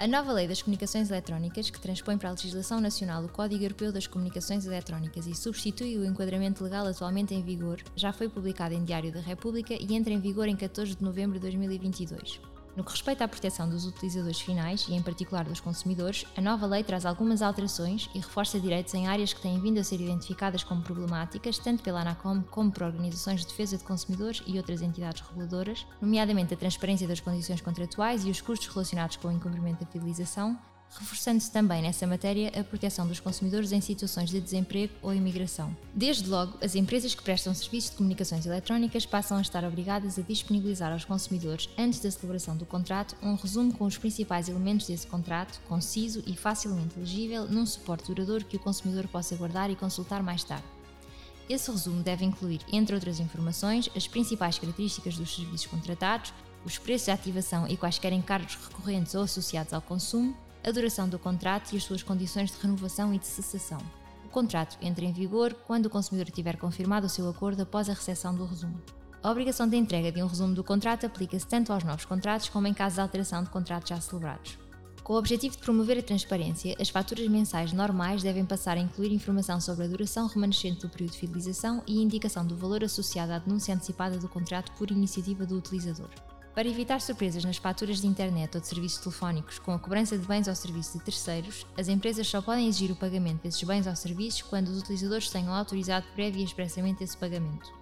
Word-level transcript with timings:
A 0.00 0.06
nova 0.06 0.32
Lei 0.32 0.46
das 0.46 0.62
Comunicações 0.62 1.10
Eletrónicas, 1.10 1.70
que 1.70 1.80
transpõe 1.80 2.16
para 2.16 2.28
a 2.28 2.30
legislação 2.30 2.80
nacional 2.80 3.24
o 3.24 3.28
Código 3.28 3.64
Europeu 3.64 3.90
das 3.90 4.06
Comunicações 4.06 4.64
Eletrónicas 4.64 5.26
e 5.26 5.34
substitui 5.34 5.98
o 5.98 6.04
enquadramento 6.04 6.62
legal 6.62 6.86
atualmente 6.86 7.34
em 7.34 7.42
vigor, 7.42 7.82
já 7.96 8.12
foi 8.12 8.28
publicada 8.28 8.72
em 8.72 8.84
Diário 8.84 9.12
da 9.12 9.20
República 9.20 9.74
e 9.74 9.96
entra 9.96 10.12
em 10.12 10.20
vigor 10.20 10.46
em 10.46 10.54
14 10.54 10.94
de 10.94 11.02
novembro 11.02 11.34
de 11.34 11.40
2022. 11.40 12.40
No 12.78 12.84
que 12.84 12.92
respeita 12.92 13.24
à 13.24 13.28
proteção 13.28 13.68
dos 13.68 13.84
utilizadores 13.84 14.40
finais 14.40 14.86
e, 14.88 14.94
em 14.94 15.02
particular, 15.02 15.44
dos 15.44 15.58
consumidores, 15.58 16.24
a 16.36 16.40
nova 16.40 16.64
lei 16.64 16.84
traz 16.84 17.04
algumas 17.04 17.42
alterações 17.42 18.08
e 18.14 18.20
reforça 18.20 18.60
direitos 18.60 18.94
em 18.94 19.08
áreas 19.08 19.32
que 19.32 19.40
têm 19.40 19.60
vindo 19.60 19.80
a 19.80 19.82
ser 19.82 20.00
identificadas 20.00 20.62
como 20.62 20.80
problemáticas, 20.80 21.58
tanto 21.58 21.82
pela 21.82 22.02
ANACOM 22.02 22.40
como 22.42 22.70
por 22.70 22.84
organizações 22.84 23.40
de 23.40 23.48
defesa 23.48 23.76
de 23.76 23.82
consumidores 23.82 24.44
e 24.46 24.56
outras 24.58 24.80
entidades 24.80 25.22
reguladoras, 25.22 25.84
nomeadamente 26.00 26.54
a 26.54 26.56
transparência 26.56 27.08
das 27.08 27.18
condições 27.18 27.60
contratuais 27.60 28.24
e 28.24 28.30
os 28.30 28.40
custos 28.40 28.68
relacionados 28.68 29.16
com 29.16 29.26
o 29.26 29.32
incumprimento 29.32 29.84
da 29.84 29.90
fidelização, 29.90 30.56
reforçando-se 30.96 31.50
também 31.50 31.82
nessa 31.82 32.06
matéria 32.06 32.52
a 32.58 32.64
proteção 32.64 33.06
dos 33.06 33.20
consumidores 33.20 33.72
em 33.72 33.80
situações 33.80 34.30
de 34.30 34.40
desemprego 34.40 34.92
ou 35.02 35.14
imigração. 35.14 35.76
Desde 35.94 36.28
logo, 36.28 36.56
as 36.62 36.74
empresas 36.74 37.14
que 37.14 37.22
prestam 37.22 37.54
serviços 37.54 37.90
de 37.90 37.96
comunicações 37.96 38.46
eletrónicas 38.46 39.06
passam 39.06 39.38
a 39.38 39.42
estar 39.42 39.64
obrigadas 39.64 40.18
a 40.18 40.22
disponibilizar 40.22 40.92
aos 40.92 41.04
consumidores, 41.04 41.68
antes 41.78 42.00
da 42.00 42.10
celebração 42.10 42.56
do 42.56 42.66
contrato, 42.66 43.16
um 43.22 43.34
resumo 43.34 43.72
com 43.72 43.84
os 43.84 43.98
principais 43.98 44.48
elementos 44.48 44.86
desse 44.86 45.06
contrato, 45.06 45.60
conciso 45.68 46.22
e 46.26 46.36
facilmente 46.36 46.98
legível, 46.98 47.46
num 47.46 47.66
suporte 47.66 48.06
duradouro 48.06 48.44
que 48.44 48.56
o 48.56 48.60
consumidor 48.60 49.06
possa 49.08 49.36
guardar 49.36 49.70
e 49.70 49.76
consultar 49.76 50.22
mais 50.22 50.42
tarde. 50.44 50.64
Esse 51.48 51.70
resumo 51.70 52.02
deve 52.02 52.26
incluir, 52.26 52.60
entre 52.70 52.94
outras 52.94 53.20
informações, 53.20 53.88
as 53.96 54.06
principais 54.06 54.58
características 54.58 55.16
dos 55.16 55.34
serviços 55.34 55.66
contratados, 55.66 56.32
os 56.64 56.76
preços 56.76 57.06
de 57.06 57.12
ativação 57.12 57.66
e 57.66 57.76
quaisquer 57.76 58.12
encargos 58.12 58.56
recorrentes 58.56 59.14
ou 59.14 59.22
associados 59.22 59.72
ao 59.72 59.80
consumo, 59.80 60.36
a 60.68 60.72
duração 60.72 61.08
do 61.08 61.18
contrato 61.18 61.72
e 61.72 61.78
as 61.78 61.84
suas 61.84 62.02
condições 62.02 62.50
de 62.50 62.60
renovação 62.60 63.14
e 63.14 63.18
de 63.18 63.26
cessação. 63.26 63.78
O 64.24 64.28
contrato 64.28 64.76
entra 64.82 65.04
em 65.04 65.12
vigor 65.12 65.54
quando 65.66 65.86
o 65.86 65.90
consumidor 65.90 66.30
tiver 66.30 66.58
confirmado 66.58 67.06
o 67.06 67.08
seu 67.08 67.28
acordo 67.28 67.62
após 67.62 67.88
a 67.88 67.94
recepção 67.94 68.34
do 68.34 68.44
resumo. 68.44 68.78
A 69.22 69.30
obrigação 69.30 69.66
de 69.66 69.76
entrega 69.76 70.12
de 70.12 70.22
um 70.22 70.26
resumo 70.26 70.54
do 70.54 70.62
contrato 70.62 71.06
aplica-se 71.06 71.46
tanto 71.46 71.72
aos 71.72 71.82
novos 71.82 72.04
contratos 72.04 72.50
como 72.50 72.66
em 72.66 72.74
caso 72.74 72.96
de 72.96 73.00
alteração 73.00 73.42
de 73.42 73.48
contratos 73.48 73.88
já 73.88 73.98
celebrados. 73.98 74.58
Com 75.02 75.14
o 75.14 75.18
objetivo 75.18 75.56
de 75.56 75.62
promover 75.62 75.98
a 75.98 76.02
transparência, 76.02 76.76
as 76.78 76.90
faturas 76.90 77.26
mensais 77.28 77.72
normais 77.72 78.22
devem 78.22 78.44
passar 78.44 78.76
a 78.76 78.80
incluir 78.80 79.10
informação 79.10 79.58
sobre 79.58 79.86
a 79.86 79.88
duração 79.88 80.26
remanescente 80.26 80.82
do 80.82 80.90
período 80.90 81.12
de 81.12 81.18
fidelização 81.18 81.82
e 81.86 82.02
indicação 82.02 82.46
do 82.46 82.54
valor 82.54 82.84
associado 82.84 83.32
à 83.32 83.38
denúncia 83.38 83.74
antecipada 83.74 84.18
do 84.18 84.28
contrato 84.28 84.70
por 84.72 84.90
iniciativa 84.90 85.46
do 85.46 85.56
utilizador. 85.56 86.10
Para 86.58 86.66
evitar 86.66 87.00
surpresas 87.00 87.44
nas 87.44 87.56
faturas 87.56 88.00
de 88.00 88.08
internet 88.08 88.56
ou 88.56 88.60
de 88.60 88.66
serviços 88.66 88.98
telefónicos 88.98 89.60
com 89.60 89.70
a 89.70 89.78
cobrança 89.78 90.18
de 90.18 90.26
bens 90.26 90.48
ou 90.48 90.54
serviços 90.56 90.94
de 90.94 91.04
terceiros, 91.04 91.64
as 91.76 91.86
empresas 91.86 92.26
só 92.26 92.42
podem 92.42 92.66
exigir 92.66 92.90
o 92.90 92.96
pagamento 92.96 93.44
desses 93.44 93.62
bens 93.62 93.86
ou 93.86 93.94
serviços 93.94 94.42
quando 94.42 94.66
os 94.66 94.80
utilizadores 94.80 95.30
tenham 95.30 95.54
autorizado 95.54 96.04
prévio 96.16 96.40
e 96.40 96.44
expressamente 96.44 97.04
esse 97.04 97.16
pagamento. 97.16 97.77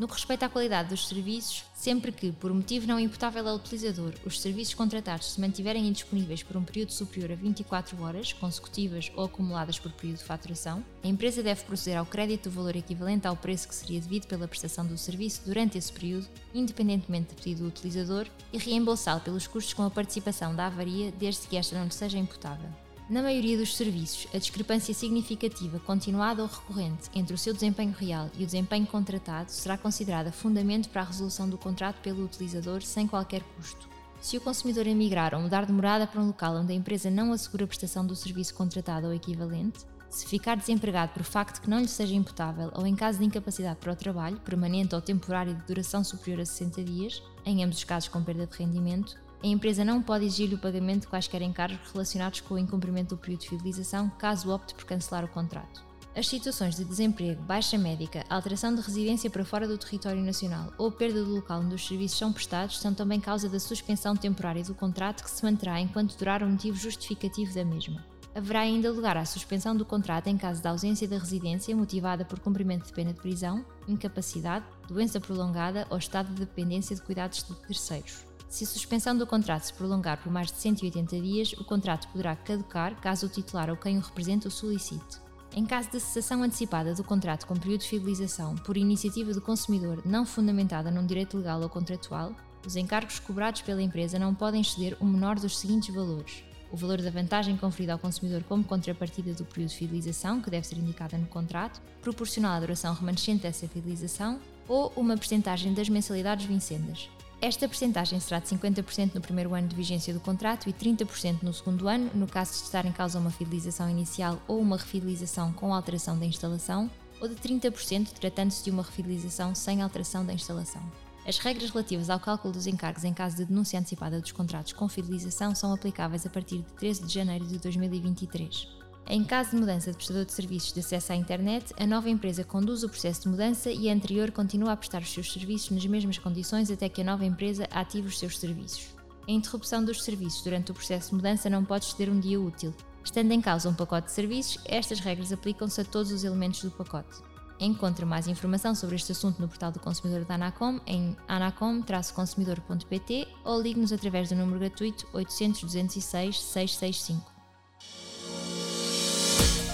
No 0.00 0.08
que 0.08 0.14
respeita 0.14 0.46
à 0.46 0.48
qualidade 0.48 0.88
dos 0.88 1.06
serviços, 1.06 1.62
sempre 1.74 2.10
que, 2.10 2.32
por 2.32 2.54
motivo 2.54 2.86
não 2.86 2.98
imputável 2.98 3.46
ao 3.46 3.56
utilizador, 3.56 4.14
os 4.24 4.40
serviços 4.40 4.72
contratados 4.72 5.32
se 5.32 5.38
mantiverem 5.38 5.86
indisponíveis 5.86 6.42
por 6.42 6.56
um 6.56 6.64
período 6.64 6.90
superior 6.90 7.32
a 7.32 7.34
24 7.34 8.02
horas, 8.02 8.32
consecutivas 8.32 9.12
ou 9.14 9.26
acumuladas 9.26 9.78
por 9.78 9.92
período 9.92 10.16
de 10.16 10.24
faturação, 10.24 10.82
a 11.04 11.06
empresa 11.06 11.42
deve 11.42 11.64
proceder 11.64 11.98
ao 11.98 12.06
crédito 12.06 12.48
do 12.48 12.54
valor 12.54 12.76
equivalente 12.76 13.26
ao 13.26 13.36
preço 13.36 13.68
que 13.68 13.74
seria 13.74 14.00
devido 14.00 14.26
pela 14.26 14.48
prestação 14.48 14.86
do 14.86 14.96
serviço 14.96 15.42
durante 15.44 15.76
esse 15.76 15.92
período, 15.92 16.26
independentemente 16.54 17.34
de 17.34 17.42
pedido 17.42 17.64
do 17.64 17.68
utilizador, 17.68 18.26
e 18.54 18.56
reembolsá-lo 18.56 19.20
pelos 19.20 19.46
custos 19.46 19.74
com 19.74 19.82
a 19.82 19.90
participação 19.90 20.56
da 20.56 20.68
avaria, 20.68 21.12
desde 21.12 21.46
que 21.46 21.58
esta 21.58 21.76
não 21.76 21.84
lhe 21.84 21.92
seja 21.92 22.16
imputável. 22.16 22.70
Na 23.10 23.22
maioria 23.22 23.58
dos 23.58 23.76
serviços, 23.76 24.28
a 24.32 24.38
discrepância 24.38 24.94
significativa, 24.94 25.80
continuada 25.80 26.42
ou 26.42 26.48
recorrente 26.48 27.10
entre 27.12 27.34
o 27.34 27.38
seu 27.38 27.52
desempenho 27.52 27.92
real 27.92 28.30
e 28.38 28.44
o 28.44 28.46
desempenho 28.46 28.86
contratado 28.86 29.50
será 29.50 29.76
considerada 29.76 30.30
fundamento 30.30 30.88
para 30.88 31.02
a 31.02 31.06
resolução 31.06 31.50
do 31.50 31.58
contrato 31.58 32.00
pelo 32.02 32.24
utilizador 32.24 32.82
sem 32.82 33.08
qualquer 33.08 33.42
custo. 33.56 33.88
Se 34.20 34.36
o 34.36 34.40
consumidor 34.40 34.86
emigrar 34.86 35.34
ou 35.34 35.40
mudar 35.40 35.66
de 35.66 35.72
morada 35.72 36.06
para 36.06 36.20
um 36.20 36.28
local 36.28 36.54
onde 36.54 36.72
a 36.72 36.76
empresa 36.76 37.10
não 37.10 37.32
assegura 37.32 37.64
a 37.64 37.66
prestação 37.66 38.06
do 38.06 38.14
serviço 38.14 38.54
contratado 38.54 39.08
ou 39.08 39.12
equivalente, 39.12 39.80
se 40.08 40.24
ficar 40.28 40.56
desempregado 40.56 41.12
por 41.12 41.24
facto 41.24 41.60
que 41.60 41.68
não 41.68 41.80
lhe 41.80 41.88
seja 41.88 42.14
imputável 42.14 42.70
ou 42.76 42.86
em 42.86 42.94
caso 42.94 43.18
de 43.18 43.24
incapacidade 43.24 43.80
para 43.80 43.92
o 43.92 43.96
trabalho, 43.96 44.38
permanente 44.38 44.94
ou 44.94 45.00
temporário 45.00 45.56
de 45.56 45.62
duração 45.64 46.04
superior 46.04 46.42
a 46.42 46.46
60 46.46 46.84
dias, 46.84 47.20
em 47.44 47.64
ambos 47.64 47.78
os 47.78 47.84
casos 47.84 48.08
com 48.08 48.22
perda 48.22 48.46
de 48.46 48.56
rendimento, 48.56 49.18
a 49.42 49.46
empresa 49.46 49.84
não 49.84 50.02
pode 50.02 50.26
exigir 50.26 50.52
o 50.52 50.58
pagamento 50.58 51.02
de 51.02 51.08
quaisquer 51.08 51.40
encargos 51.40 51.90
relacionados 51.92 52.40
com 52.40 52.54
o 52.54 52.58
incumprimento 52.58 53.14
do 53.14 53.18
período 53.18 53.40
de 53.40 53.48
fidelização, 53.48 54.10
caso 54.18 54.50
opte 54.50 54.74
por 54.74 54.84
cancelar 54.84 55.24
o 55.24 55.28
contrato. 55.28 55.82
As 56.14 56.26
situações 56.26 56.74
de 56.74 56.84
desemprego, 56.84 57.40
baixa 57.42 57.78
médica, 57.78 58.24
alteração 58.28 58.74
de 58.74 58.82
residência 58.82 59.30
para 59.30 59.44
fora 59.44 59.66
do 59.66 59.78
território 59.78 60.20
nacional 60.20 60.72
ou 60.76 60.90
perda 60.90 61.24
do 61.24 61.34
local 61.34 61.60
onde 61.60 61.76
os 61.76 61.86
serviços 61.86 62.18
são 62.18 62.32
prestados 62.32 62.80
são 62.80 62.92
também 62.92 63.20
causa 63.20 63.48
da 63.48 63.60
suspensão 63.60 64.16
temporária 64.16 64.64
do 64.64 64.74
contrato 64.74 65.22
que 65.22 65.30
se 65.30 65.44
manterá 65.44 65.80
enquanto 65.80 66.18
durar 66.18 66.42
o 66.42 66.48
motivo 66.48 66.76
justificativo 66.76 67.54
da 67.54 67.64
mesma. 67.64 68.04
Haverá 68.34 68.60
ainda 68.60 68.92
lugar 68.92 69.16
à 69.16 69.24
suspensão 69.24 69.74
do 69.74 69.84
contrato 69.84 70.26
em 70.26 70.36
caso 70.36 70.60
de 70.60 70.68
ausência 70.68 71.08
da 71.08 71.18
residência 71.18 71.74
motivada 71.74 72.24
por 72.24 72.40
cumprimento 72.40 72.86
de 72.86 72.92
pena 72.92 73.12
de 73.12 73.20
prisão, 73.20 73.64
incapacidade, 73.88 74.66
doença 74.88 75.20
prolongada 75.20 75.86
ou 75.90 75.96
estado 75.96 76.28
de 76.34 76.40
dependência 76.40 76.94
de 76.94 77.02
cuidados 77.02 77.44
de 77.44 77.54
terceiros. 77.66 78.29
Se 78.50 78.64
a 78.64 78.66
suspensão 78.66 79.16
do 79.16 79.28
contrato 79.28 79.62
se 79.62 79.72
prolongar 79.72 80.20
por 80.20 80.32
mais 80.32 80.48
de 80.48 80.58
180 80.58 81.20
dias, 81.20 81.52
o 81.52 81.64
contrato 81.64 82.08
poderá 82.08 82.34
caducar 82.34 83.00
caso 83.00 83.26
o 83.26 83.28
titular 83.28 83.70
ou 83.70 83.76
quem 83.76 83.96
o 83.96 84.00
representa 84.00 84.48
o 84.48 84.50
solicite. 84.50 85.20
Em 85.54 85.64
caso 85.64 85.88
de 85.88 86.00
cessação 86.00 86.42
antecipada 86.42 86.92
do 86.92 87.04
contrato 87.04 87.46
com 87.46 87.54
período 87.54 87.82
de 87.82 87.88
fidelização 87.88 88.56
por 88.56 88.76
iniciativa 88.76 89.32
do 89.32 89.40
consumidor 89.40 90.02
não 90.04 90.26
fundamentada 90.26 90.90
num 90.90 91.06
direito 91.06 91.36
legal 91.36 91.62
ou 91.62 91.68
contratual, 91.68 92.34
os 92.66 92.74
encargos 92.74 93.20
cobrados 93.20 93.62
pela 93.62 93.82
empresa 93.82 94.18
não 94.18 94.34
podem 94.34 94.62
exceder 94.62 94.96
o 94.98 95.04
menor 95.04 95.38
dos 95.38 95.56
seguintes 95.56 95.94
valores: 95.94 96.42
o 96.72 96.76
valor 96.76 97.00
da 97.00 97.10
vantagem 97.10 97.56
conferida 97.56 97.92
ao 97.92 98.00
consumidor 98.00 98.42
como 98.42 98.64
contrapartida 98.64 99.32
do 99.32 99.44
período 99.44 99.70
de 99.70 99.76
fidelização, 99.76 100.42
que 100.42 100.50
deve 100.50 100.66
ser 100.66 100.76
indicada 100.76 101.16
no 101.16 101.26
contrato, 101.28 101.80
proporcional 102.02 102.56
à 102.56 102.60
duração 102.60 102.94
remanescente 102.94 103.42
dessa 103.42 103.68
fidelização, 103.68 104.40
ou 104.66 104.92
uma 104.96 105.16
percentagem 105.16 105.72
das 105.72 105.88
mensalidades 105.88 106.46
vincendas. 106.46 107.08
Esta 107.42 107.66
percentagem 107.66 108.20
será 108.20 108.38
de 108.38 108.48
50% 108.48 109.14
no 109.14 109.20
primeiro 109.22 109.54
ano 109.54 109.66
de 109.66 109.74
vigência 109.74 110.12
do 110.12 110.20
contrato 110.20 110.68
e 110.68 110.74
30% 110.74 111.42
no 111.42 111.54
segundo 111.54 111.88
ano, 111.88 112.10
no 112.14 112.26
caso 112.26 112.52
de 112.52 112.64
estar 112.64 112.84
em 112.84 112.92
causa 112.92 113.18
uma 113.18 113.30
fidelização 113.30 113.88
inicial 113.88 114.38
ou 114.46 114.60
uma 114.60 114.76
refidelização 114.76 115.50
com 115.54 115.72
alteração 115.72 116.18
da 116.18 116.26
instalação, 116.26 116.90
ou 117.18 117.26
de 117.26 117.36
30% 117.36 118.10
tratando-se 118.10 118.62
de 118.62 118.70
uma 118.70 118.82
refidelização 118.82 119.54
sem 119.54 119.80
alteração 119.80 120.24
da 120.24 120.34
instalação. 120.34 120.82
As 121.26 121.38
regras 121.38 121.70
relativas 121.70 122.10
ao 122.10 122.20
cálculo 122.20 122.52
dos 122.52 122.66
encargos 122.66 123.04
em 123.04 123.14
caso 123.14 123.36
de 123.36 123.46
denúncia 123.46 123.78
antecipada 123.78 124.20
dos 124.20 124.32
contratos 124.32 124.74
com 124.74 124.86
fidelização 124.86 125.54
são 125.54 125.72
aplicáveis 125.72 126.26
a 126.26 126.30
partir 126.30 126.58
de 126.58 126.74
13 126.74 127.06
de 127.06 127.14
janeiro 127.14 127.46
de 127.46 127.58
2023. 127.58 128.68
Em 129.12 129.24
caso 129.24 129.50
de 129.50 129.56
mudança 129.56 129.90
de 129.90 129.96
prestador 129.96 130.24
de 130.24 130.32
serviços 130.32 130.72
de 130.72 130.78
acesso 130.78 131.12
à 131.12 131.16
internet, 131.16 131.74
a 131.76 131.84
nova 131.84 132.08
empresa 132.08 132.44
conduz 132.44 132.84
o 132.84 132.88
processo 132.88 133.22
de 133.22 133.28
mudança 133.28 133.68
e 133.68 133.90
a 133.90 133.92
anterior 133.92 134.30
continua 134.30 134.70
a 134.70 134.76
prestar 134.76 135.02
os 135.02 135.12
seus 135.12 135.32
serviços 135.32 135.72
nas 135.72 135.84
mesmas 135.84 136.16
condições 136.16 136.70
até 136.70 136.88
que 136.88 137.00
a 137.00 137.04
nova 137.04 137.24
empresa 137.24 137.66
ative 137.72 138.06
os 138.06 138.20
seus 138.20 138.38
serviços. 138.38 138.94
A 139.26 139.32
interrupção 139.32 139.84
dos 139.84 140.04
serviços 140.04 140.44
durante 140.44 140.70
o 140.70 140.74
processo 140.74 141.08
de 141.08 141.16
mudança 141.16 141.50
não 141.50 141.64
pode 141.64 141.86
exceder 141.86 142.08
um 142.08 142.20
dia 142.20 142.40
útil. 142.40 142.72
Estando 143.02 143.32
em 143.32 143.40
causa 143.40 143.68
um 143.68 143.74
pacote 143.74 144.06
de 144.06 144.12
serviços, 144.12 144.62
estas 144.64 145.00
regras 145.00 145.32
aplicam-se 145.32 145.80
a 145.80 145.84
todos 145.84 146.12
os 146.12 146.22
elementos 146.22 146.62
do 146.62 146.70
pacote. 146.70 147.18
Encontre 147.58 148.04
mais 148.04 148.28
informação 148.28 148.76
sobre 148.76 148.94
este 148.94 149.10
assunto 149.10 149.42
no 149.42 149.48
portal 149.48 149.72
do 149.72 149.80
consumidor 149.80 150.24
da 150.24 150.36
Anacom 150.36 150.78
em 150.86 151.16
anacom-consumidor.pt 151.26 153.26
ou 153.44 153.60
ligue-nos 153.60 153.92
através 153.92 154.28
do 154.28 154.36
número 154.36 154.60
gratuito 154.60 155.08
800 155.12 155.62
206 155.62 156.40
665. 156.40 157.29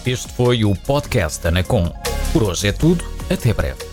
Este 0.07 0.33
foi 0.33 0.65
o 0.65 0.73
podcast 0.73 1.45
Anacom. 1.49 1.91
Por 2.33 2.45
hoje 2.45 2.69
é 2.69 2.73
tudo, 2.73 3.05
até 3.29 3.53
breve. 3.53 3.86